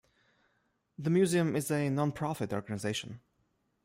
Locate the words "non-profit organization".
1.91-3.19